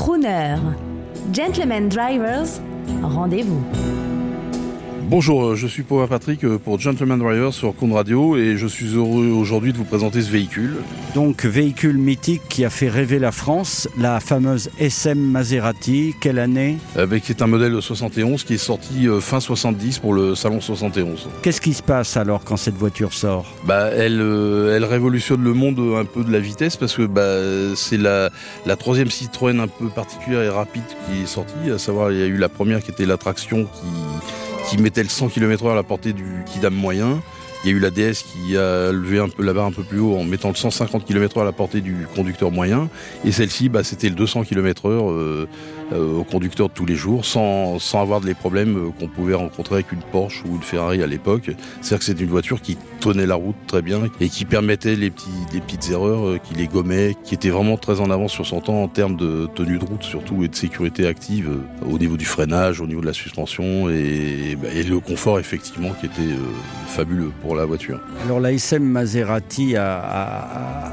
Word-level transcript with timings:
Crooner. 0.00 0.58
Gentlemen 1.30 1.90
Drivers, 1.90 2.58
rendez-vous. 3.02 3.60
Bonjour, 5.10 5.44
euh, 5.44 5.56
je 5.56 5.66
suis 5.66 5.82
Paul 5.82 6.06
Patrick 6.06 6.44
euh, 6.44 6.56
pour 6.56 6.78
Gentleman 6.78 7.18
Driver 7.18 7.52
sur 7.52 7.74
Con 7.74 7.92
Radio 7.92 8.36
et 8.36 8.56
je 8.56 8.68
suis 8.68 8.94
heureux 8.94 9.26
aujourd'hui 9.26 9.72
de 9.72 9.76
vous 9.76 9.84
présenter 9.84 10.22
ce 10.22 10.30
véhicule. 10.30 10.76
Donc 11.16 11.44
véhicule 11.44 11.98
mythique 11.98 12.42
qui 12.48 12.64
a 12.64 12.70
fait 12.70 12.88
rêver 12.88 13.18
la 13.18 13.32
France, 13.32 13.88
la 13.98 14.20
fameuse 14.20 14.70
SM 14.78 15.18
Maserati, 15.18 16.14
quelle 16.20 16.38
année 16.38 16.78
Avec 16.94 17.24
c'est 17.26 17.42
un 17.42 17.48
modèle 17.48 17.82
71 17.82 18.44
qui 18.44 18.54
est 18.54 18.56
sorti 18.56 19.08
euh, 19.08 19.18
fin 19.20 19.40
70 19.40 19.98
pour 19.98 20.14
le 20.14 20.36
salon 20.36 20.60
71. 20.60 21.28
Qu'est-ce 21.42 21.60
qui 21.60 21.74
se 21.74 21.82
passe 21.82 22.16
alors 22.16 22.44
quand 22.44 22.56
cette 22.56 22.76
voiture 22.76 23.12
sort? 23.12 23.46
Bah 23.64 23.88
elle, 23.88 24.20
elle 24.20 24.84
révolutionne 24.84 25.42
le 25.42 25.54
monde 25.54 25.80
un 25.98 26.04
peu 26.04 26.22
de 26.22 26.30
la 26.30 26.38
vitesse 26.38 26.76
parce 26.76 26.94
que 26.94 27.02
bah, 27.02 27.74
c'est 27.74 27.98
la, 27.98 28.30
la 28.64 28.76
troisième 28.76 29.10
Citroën 29.10 29.58
un 29.58 29.66
peu 29.66 29.88
particulière 29.88 30.42
et 30.42 30.48
rapide 30.50 30.84
qui 31.08 31.22
est 31.22 31.26
sortie. 31.26 31.68
À 31.74 31.78
savoir 31.78 32.12
il 32.12 32.18
y 32.20 32.22
a 32.22 32.26
eu 32.26 32.36
la 32.36 32.48
première 32.48 32.80
qui 32.80 32.92
était 32.92 33.06
la 33.06 33.16
traction 33.16 33.64
qui 33.64 33.88
qui 34.70 34.78
mettait 34.78 35.02
le 35.02 35.08
100 35.08 35.30
km/h 35.30 35.72
à 35.72 35.74
la 35.74 35.82
portée 35.82 36.12
du 36.12 36.44
kidam 36.46 36.72
moyen. 36.72 37.20
Il 37.62 37.70
y 37.70 37.74
a 37.74 37.76
eu 37.76 37.78
la 37.78 37.90
DS 37.90 38.22
qui 38.22 38.56
a 38.56 38.90
levé 38.90 39.18
un 39.18 39.28
peu 39.28 39.42
la 39.42 39.52
barre 39.52 39.66
un 39.66 39.72
peu 39.72 39.82
plus 39.82 39.98
haut 39.98 40.16
en 40.16 40.24
mettant 40.24 40.48
le 40.48 40.54
150 40.54 41.04
km/h 41.04 41.42
à 41.42 41.44
la 41.44 41.52
portée 41.52 41.82
du 41.82 42.06
conducteur 42.14 42.50
moyen. 42.50 42.88
Et 43.26 43.32
celle-ci, 43.32 43.68
bah, 43.68 43.84
c'était 43.84 44.08
le 44.08 44.14
200 44.14 44.44
km/h 44.44 44.88
euh, 44.88 45.46
euh, 45.92 46.20
au 46.20 46.24
conducteur 46.24 46.70
de 46.70 46.72
tous 46.72 46.86
les 46.86 46.94
jours, 46.94 47.26
sans, 47.26 47.78
sans 47.78 48.00
avoir 48.00 48.20
les 48.20 48.32
problèmes 48.32 48.78
euh, 48.78 48.90
qu'on 48.98 49.08
pouvait 49.08 49.34
rencontrer 49.34 49.74
avec 49.74 49.92
une 49.92 50.00
Porsche 50.00 50.42
ou 50.46 50.56
une 50.56 50.62
Ferrari 50.62 51.02
à 51.02 51.06
l'époque. 51.06 51.50
C'est-à-dire 51.82 51.98
que 51.98 52.04
c'est 52.06 52.20
une 52.20 52.30
voiture 52.30 52.62
qui 52.62 52.78
tenait 52.98 53.26
la 53.26 53.34
route 53.34 53.56
très 53.66 53.82
bien 53.82 54.04
et 54.20 54.30
qui 54.30 54.46
permettait 54.46 54.96
les, 54.96 55.10
petits, 55.10 55.28
les 55.52 55.60
petites 55.60 55.90
erreurs, 55.90 56.40
qui 56.42 56.54
les 56.54 56.66
gommait, 56.66 57.14
qui 57.24 57.34
était 57.34 57.50
vraiment 57.50 57.76
très 57.76 58.00
en 58.00 58.10
avance 58.10 58.32
sur 58.32 58.46
son 58.46 58.60
temps 58.60 58.82
en 58.82 58.88
termes 58.88 59.16
de 59.16 59.48
tenue 59.54 59.78
de 59.78 59.84
route 59.84 60.02
surtout 60.02 60.44
et 60.44 60.48
de 60.48 60.54
sécurité 60.54 61.06
active 61.06 61.50
au 61.90 61.98
niveau 61.98 62.16
du 62.16 62.24
freinage, 62.24 62.80
au 62.80 62.86
niveau 62.86 63.00
de 63.00 63.06
la 63.06 63.12
suspension 63.12 63.90
et, 63.90 64.56
et 64.74 64.82
le 64.82 65.00
confort 65.00 65.38
effectivement 65.38 65.90
qui 65.98 66.06
était 66.06 66.36
fabuleux 66.86 67.32
pour 67.42 67.49
la 67.54 67.64
voiture. 67.64 68.00
Alors 68.24 68.40
la 68.40 68.52
SM 68.52 68.82
Maserati 68.82 69.76
a, 69.76 70.92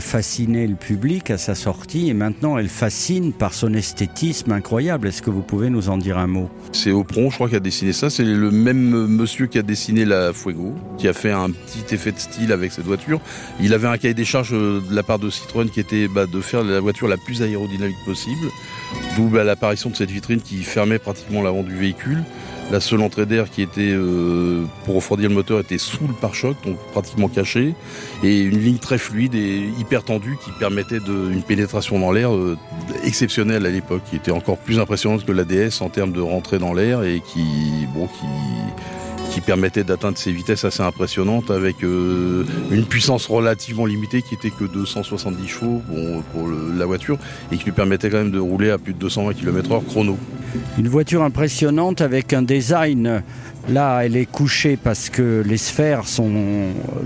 fasciné 0.00 0.66
le 0.66 0.74
public 0.74 1.30
à 1.30 1.38
sa 1.38 1.54
sortie 1.54 2.10
et 2.10 2.14
maintenant 2.14 2.58
elle 2.58 2.68
fascine 2.68 3.32
par 3.32 3.54
son 3.54 3.74
esthétisme 3.74 4.50
incroyable. 4.50 5.08
Est-ce 5.08 5.22
que 5.22 5.30
vous 5.30 5.42
pouvez 5.42 5.70
nous 5.70 5.88
en 5.88 5.98
dire 5.98 6.18
un 6.18 6.26
mot? 6.26 6.50
C'est 6.72 6.90
Opron, 6.90 7.30
je 7.30 7.36
crois, 7.36 7.48
qui 7.48 7.54
a 7.54 7.60
dessiné 7.60 7.92
ça. 7.92 8.10
C'est 8.10 8.24
le 8.24 8.50
même 8.50 9.06
monsieur 9.06 9.46
qui 9.46 9.58
a 9.58 9.62
dessiné 9.62 10.04
la 10.04 10.32
Fuego, 10.32 10.74
qui 10.98 11.06
a 11.06 11.12
fait 11.12 11.30
un 11.30 11.50
petit 11.50 11.94
effet 11.94 12.10
de 12.10 12.18
style 12.18 12.50
avec 12.50 12.72
cette 12.72 12.86
voiture. 12.86 13.20
Il 13.60 13.72
avait 13.72 13.86
un 13.86 13.96
cahier 13.96 14.14
des 14.14 14.24
charges 14.24 14.50
de 14.50 14.82
la 14.90 15.04
part 15.04 15.20
de 15.20 15.30
Citroën 15.30 15.70
qui 15.70 15.78
était 15.78 16.08
bah, 16.08 16.26
de 16.26 16.40
faire 16.40 16.64
la 16.64 16.80
voiture 16.80 17.06
la 17.06 17.16
plus 17.16 17.42
aérodynamique 17.42 17.96
possible. 18.04 18.48
D'où 19.16 19.28
bah, 19.28 19.44
l'apparition 19.44 19.90
de 19.90 19.96
cette 19.96 20.10
vitrine 20.10 20.40
qui 20.40 20.62
fermait 20.64 20.98
pratiquement 20.98 21.40
l'avant 21.40 21.62
du 21.62 21.74
véhicule. 21.74 22.24
La 22.70 22.80
seule 22.80 23.02
entrée 23.02 23.26
d'air 23.26 23.50
qui 23.50 23.62
était 23.62 23.92
euh, 23.92 24.64
pour 24.84 24.96
refroidir 24.96 25.28
le 25.28 25.34
moteur 25.34 25.60
était 25.60 25.78
sous 25.78 26.06
le 26.06 26.14
pare-choc, 26.14 26.56
donc 26.64 26.76
pratiquement 26.92 27.28
caché, 27.28 27.74
et 28.22 28.40
une 28.40 28.58
ligne 28.58 28.78
très 28.78 28.98
fluide 28.98 29.34
et 29.34 29.68
hyper 29.78 30.02
tendue 30.02 30.36
qui 30.44 30.50
permettait 30.58 30.98
une 30.98 31.42
pénétration 31.42 31.98
dans 31.98 32.10
l'air 32.10 32.34
euh, 32.34 32.56
exceptionnelle 33.04 33.66
à 33.66 33.70
l'époque, 33.70 34.02
qui 34.08 34.16
était 34.16 34.32
encore 34.32 34.58
plus 34.58 34.78
impressionnante 34.80 35.24
que 35.24 35.32
la 35.32 35.44
DS 35.44 35.82
en 35.82 35.88
termes 35.88 36.12
de 36.12 36.20
rentrée 36.20 36.58
dans 36.58 36.72
l'air 36.72 37.04
et 37.04 37.20
qui 37.20 37.86
permettait 39.44 39.84
d'atteindre 39.84 40.18
ces 40.18 40.32
vitesses 40.32 40.64
assez 40.64 40.82
impressionnantes 40.82 41.50
avec 41.50 41.84
euh, 41.84 42.44
une 42.70 42.84
puissance 42.84 43.26
relativement 43.26 43.86
limitée 43.86 44.22
qui 44.22 44.34
était 44.34 44.50
que 44.50 44.64
270 44.64 45.48
chevaux 45.48 45.82
pour 46.32 46.48
la 46.48 46.86
voiture 46.86 47.18
et 47.52 47.56
qui 47.56 47.64
lui 47.64 47.72
permettait 47.72 48.10
quand 48.10 48.18
même 48.18 48.30
de 48.30 48.38
rouler 48.38 48.70
à 48.70 48.78
plus 48.78 48.94
de 48.94 48.98
220 48.98 49.34
km/h 49.34 49.84
chrono. 49.86 50.18
Une 50.78 50.88
voiture 50.88 51.22
impressionnante 51.22 52.00
avec 52.00 52.32
un 52.32 52.42
design 52.42 53.22
Là, 53.70 54.04
elle 54.04 54.14
est 54.14 54.26
couchée 54.26 54.76
parce 54.76 55.08
que 55.08 55.42
les 55.46 55.56
sphères 55.56 56.06
sont, 56.06 56.30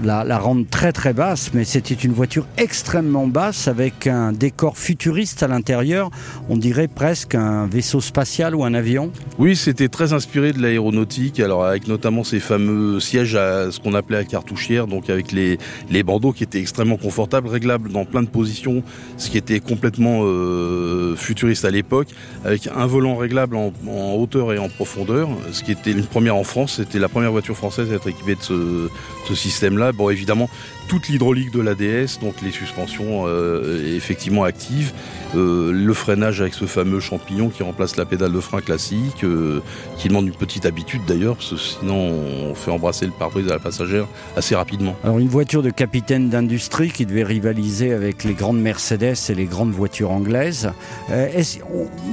la, 0.02 0.38
rendent 0.38 0.68
très 0.68 0.90
très 0.90 1.12
basse, 1.12 1.52
mais 1.54 1.62
c'était 1.62 1.94
une 1.94 2.12
voiture 2.12 2.46
extrêmement 2.56 3.28
basse 3.28 3.68
avec 3.68 4.08
un 4.08 4.32
décor 4.32 4.76
futuriste 4.76 5.44
à 5.44 5.48
l'intérieur. 5.48 6.10
On 6.48 6.56
dirait 6.56 6.88
presque 6.88 7.36
un 7.36 7.68
vaisseau 7.68 8.00
spatial 8.00 8.56
ou 8.56 8.64
un 8.64 8.74
avion. 8.74 9.12
Oui, 9.38 9.54
c'était 9.54 9.86
très 9.88 10.12
inspiré 10.12 10.52
de 10.52 10.60
l'aéronautique, 10.60 11.38
alors 11.38 11.64
avec 11.64 11.86
notamment 11.86 12.24
ces 12.24 12.40
fameux 12.40 12.98
sièges 12.98 13.36
à 13.36 13.70
ce 13.70 13.78
qu'on 13.78 13.94
appelait 13.94 14.18
à 14.18 14.24
cartouchière, 14.24 14.88
donc 14.88 15.10
avec 15.10 15.30
les, 15.30 15.58
bandeaux 16.02 16.32
qui 16.32 16.42
étaient 16.42 16.60
extrêmement 16.60 16.96
confortables, 16.96 17.46
réglables 17.46 17.92
dans 17.92 18.04
plein 18.04 18.22
de 18.22 18.28
positions, 18.28 18.82
ce 19.16 19.30
qui 19.30 19.38
était 19.38 19.60
complètement 19.60 20.22
euh, 20.24 21.14
futuriste 21.14 21.64
à 21.64 21.70
l'époque, 21.70 22.08
avec 22.44 22.68
un 22.74 22.86
volant 22.86 23.14
réglable 23.14 23.54
en, 23.54 23.72
en, 23.86 24.14
hauteur 24.14 24.52
et 24.52 24.58
en 24.58 24.68
profondeur, 24.68 25.28
ce 25.52 25.62
qui 25.62 25.70
était 25.70 25.92
une 25.92 26.04
première 26.04 26.34
en 26.34 26.44
France. 26.48 26.74
C'était 26.76 26.98
la 26.98 27.08
première 27.08 27.32
voiture 27.32 27.56
française 27.56 27.92
à 27.92 27.96
être 27.96 28.08
équipée 28.08 28.34
de 28.34 28.42
ce, 28.42 28.88
ce 29.26 29.34
système-là. 29.34 29.92
Bon, 29.92 30.10
évidemment, 30.10 30.48
toute 30.88 31.08
l'hydraulique 31.08 31.52
de 31.52 31.60
l'ADS, 31.60 32.18
donc 32.20 32.40
les 32.42 32.50
suspensions 32.50 33.24
euh, 33.26 33.94
effectivement 33.94 34.44
actives, 34.44 34.92
euh, 35.36 35.70
le 35.70 35.92
freinage 35.92 36.40
avec 36.40 36.54
ce 36.54 36.64
fameux 36.64 36.98
champignon 36.98 37.50
qui 37.50 37.62
remplace 37.62 37.96
la 37.96 38.06
pédale 38.06 38.32
de 38.32 38.40
frein 38.40 38.62
classique, 38.62 39.22
euh, 39.22 39.60
qui 39.98 40.08
demande 40.08 40.26
une 40.26 40.34
petite 40.34 40.64
habitude 40.64 41.02
d'ailleurs, 41.06 41.36
parce 41.36 41.50
que 41.50 41.56
sinon 41.56 41.94
on 41.94 42.54
fait 42.54 42.70
embrasser 42.70 43.04
le 43.04 43.12
pare-brise 43.12 43.48
à 43.48 43.54
la 43.54 43.58
passagère 43.58 44.06
assez 44.34 44.54
rapidement. 44.54 44.96
Alors 45.04 45.18
une 45.18 45.28
voiture 45.28 45.62
de 45.62 45.70
capitaine 45.70 46.30
d'industrie 46.30 46.90
qui 46.90 47.04
devait 47.04 47.22
rivaliser 47.22 47.92
avec 47.92 48.24
les 48.24 48.32
grandes 48.32 48.60
Mercedes 48.60 49.16
et 49.28 49.34
les 49.34 49.44
grandes 49.44 49.72
voitures 49.72 50.10
anglaises. 50.10 50.72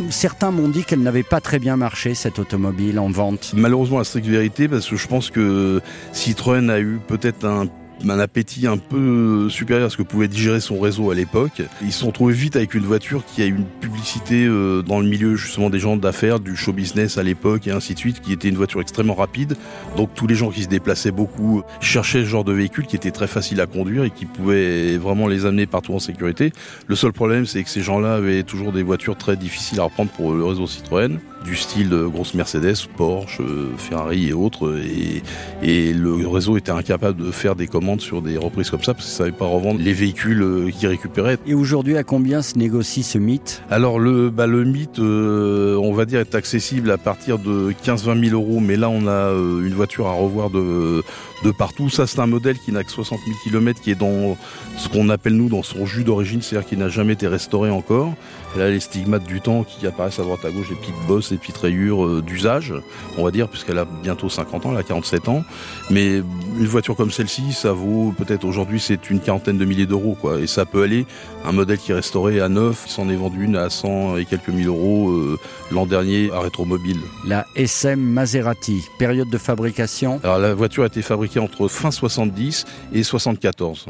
certains 0.10 0.52
m'ont 0.52 0.68
dit 0.68 0.84
qu'elle 0.84 1.02
n'avait 1.02 1.24
pas 1.24 1.40
très 1.40 1.60
bien 1.60 1.78
marché 1.78 2.14
cette 2.14 2.40
automobile 2.40 3.00
en 3.00 3.10
vente. 3.10 3.54
Malheureusement 3.56 4.00
la 4.00 4.04
vérité, 4.28 4.68
parce 4.68 4.90
que 4.90 4.96
je 4.96 5.08
pense 5.08 5.30
que 5.30 5.82
Citroën 6.14 6.70
a 6.70 6.80
eu 6.80 7.00
peut-être 7.08 7.46
un 7.46 7.68
un 8.04 8.20
appétit 8.20 8.68
un 8.68 8.78
peu 8.78 9.50
supérieur 9.50 9.88
à 9.88 9.90
ce 9.90 9.98
que 9.98 10.04
pouvait 10.04 10.28
digérer 10.28 10.60
son 10.60 10.80
réseau 10.80 11.12
à 11.12 11.16
l'époque. 11.16 11.62
Ils 11.82 11.92
se 11.92 12.00
sont 12.00 12.12
trouvés 12.12 12.34
vite 12.34 12.56
avec 12.56 12.74
une 12.74 12.84
voiture 12.84 13.24
qui 13.26 13.42
a 13.42 13.46
une 13.46 13.66
publicité 13.66 14.46
euh, 14.46 14.82
dans 14.82 15.00
le 15.00 15.08
milieu 15.08 15.36
justement 15.36 15.70
des 15.70 15.80
gens 15.80 15.98
d'affaires, 15.98 16.40
du 16.40 16.56
show 16.56 16.74
business 16.74 17.18
à 17.18 17.24
l'époque 17.24 17.68
et 17.68 17.72
ainsi 17.72 17.94
de 17.94 18.00
suite, 18.00 18.22
qui 18.22 18.34
était 18.34 18.50
une 18.50 18.56
voiture 18.56 18.82
extrêmement 18.82 19.16
rapide. 19.16 19.56
Donc 19.98 20.14
tous 20.14 20.28
les 20.28 20.36
gens 20.36 20.50
qui 20.50 20.64
se 20.64 20.68
déplaçaient 20.68 21.12
beaucoup 21.12 21.64
cherchaient 21.80 22.24
ce 22.24 22.30
genre 22.30 22.44
de 22.44 22.54
véhicule 22.54 22.86
qui 22.86 22.96
était 22.96 23.12
très 23.12 23.28
facile 23.28 23.62
à 23.62 23.66
conduire 23.66 24.04
et 24.04 24.12
qui 24.12 24.26
pouvait 24.26 24.98
vraiment 24.98 25.28
les 25.28 25.46
amener 25.46 25.66
partout 25.66 25.94
en 25.94 26.00
sécurité. 26.00 26.52
Le 26.88 26.96
seul 26.96 27.14
problème, 27.14 27.46
c'est 27.46 27.64
que 27.64 27.70
ces 27.70 27.82
gens-là 27.82 28.16
avaient 28.16 28.44
toujours 28.44 28.72
des 28.72 28.84
voitures 28.84 29.18
très 29.18 29.36
difficiles 29.36 29.80
à 29.80 29.84
reprendre 29.84 30.12
pour 30.12 30.34
le 30.34 30.44
réseau 30.44 30.68
Citroën 30.68 31.20
du 31.46 31.56
style 31.56 31.90
de 31.90 32.06
grosse 32.06 32.34
Mercedes, 32.34 32.88
Porsche, 32.98 33.40
euh, 33.40 33.70
Ferrari 33.78 34.30
et 34.30 34.34
autres. 34.34 34.80
Et, 34.84 35.22
et, 35.62 35.94
le 35.94 36.28
réseau 36.28 36.58
était 36.58 36.72
incapable 36.72 37.24
de 37.24 37.30
faire 37.30 37.56
des 37.56 37.68
commandes 37.68 37.85
sur 38.00 38.22
des 38.22 38.38
reprises 38.38 38.70
comme 38.70 38.84
ça 38.84 38.94
parce 38.94 39.06
qu'il 39.06 39.14
ne 39.14 39.18
savait 39.18 39.32
pas 39.32 39.46
revendre 39.46 39.80
les 39.80 39.94
véhicules 39.94 40.42
euh, 40.42 40.72
qu'il 40.72 40.88
récupérait. 40.88 41.38
Et 41.46 41.54
aujourd'hui, 41.54 41.98
à 41.98 42.04
combien 42.04 42.42
se 42.42 42.58
négocie 42.58 43.04
ce 43.04 43.18
mythe? 43.18 43.62
Alors 43.70 44.00
le, 44.00 44.30
bah, 44.30 44.48
le 44.48 44.64
mythe, 44.64 45.00
euh, 45.00 45.78
on 45.78 45.94
va 45.94 46.06
dire, 46.06 46.20
est 46.20 46.36
accessible 46.36 46.90
à 46.92 46.98
partir 46.98 47.38
de 47.38 47.72
15-20 47.86 48.30
000 48.30 48.42
euros, 48.42 48.60
mais 48.60 48.76
là 48.76 48.90
on 48.90 49.08
a 49.08 49.32
une 49.32 49.74
voiture 49.74 50.08
à 50.08 50.14
revoir 50.14 50.50
de, 50.50 51.04
de 51.44 51.52
partout. 51.52 51.90
Ça 51.90 52.08
c'est 52.08 52.20
un 52.20 52.28
modèle 52.28 52.58
qui 52.58 52.72
n'a 52.72 52.84
que 52.84 52.92
60 52.92 53.20
000 53.26 53.38
km, 53.44 53.80
qui 53.82 53.92
est 53.92 53.96
dans 53.96 54.38
ce 54.78 54.90
qu'on 54.90 55.10
appelle 55.10 55.36
nous 55.36 55.50
dans 55.50 55.64
son 55.64 55.86
jus 55.86 56.04
d'origine, 56.04 56.42
c'est-à-dire 56.42 56.68
qui 56.68 56.78
n'a 56.78 56.90
jamais 56.90 57.14
été 57.14 57.28
restauré 57.28 57.70
encore. 57.70 58.14
Et 58.56 58.60
là 58.60 58.70
les 58.70 58.80
stigmates 58.80 59.26
du 59.26 59.42
temps 59.42 59.64
qui 59.64 59.86
apparaissent 59.86 60.20
à 60.20 60.24
droite 60.24 60.44
à 60.44 60.52
gauche, 60.52 60.70
les 60.70 60.76
petites 60.76 61.08
bosses 61.08 61.32
des 61.32 61.38
petites 61.38 61.58
rayures 61.58 62.06
euh, 62.06 62.22
d'usage, 62.22 62.74
on 63.18 63.24
va 63.24 63.32
dire, 63.32 63.48
puisqu'elle 63.48 63.78
a 63.78 63.86
bientôt 63.86 64.30
50 64.30 64.66
ans, 64.66 64.72
elle 64.72 64.78
a 64.78 64.84
47 64.84 65.30
ans. 65.30 65.44
Mais 65.90 66.18
une 66.18 66.66
voiture 66.66 66.96
comme 66.96 67.12
celle-ci, 67.12 67.54
ça 67.54 67.74
vaut 67.76 68.14
peut-être 68.18 68.46
aujourd'hui, 68.46 68.80
c'est 68.80 69.10
une 69.10 69.20
quarantaine 69.20 69.58
de 69.58 69.66
milliers 69.66 69.86
d'euros, 69.86 70.18
quoi. 70.20 70.40
Et 70.40 70.48
ça 70.48 70.66
peut 70.66 70.84
aller, 70.84 71.06
un 71.46 71.52
modèle 71.52 71.78
qui 71.78 71.92
est 71.92 71.96
restauré 71.96 72.42
à 72.42 72.50
neuf, 72.50 72.88
s'en 72.88 73.10
est 73.10 73.16
vendu 73.16 73.46
une 73.46 73.56
à 73.56 73.70
100 73.70 74.18
et 74.18 74.26
quelques 74.26 74.50
mille 74.50 74.68
euros 74.68 75.10
euh, 75.12 75.38
l'an 75.72 75.86
dernier 75.86 76.32
à 76.32 76.40
Rétromobile. 76.40 77.02
La 77.28 77.46
SM 77.56 78.00
Maserati, 78.00 78.84
période 78.98 79.30
de 79.30 79.38
fabrication 79.38 80.20
Alors 80.24 80.40
la 80.40 80.54
voiture 80.54 80.84
a 80.84 80.88
été 80.88 81.02
fabriquée 81.02 81.40
entre 81.40 81.68
fin 81.68 81.92
70 81.92 82.66
et 82.94 83.04
74. 83.04 83.88